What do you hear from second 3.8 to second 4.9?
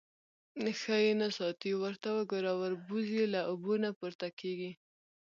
نه پورته کېږي.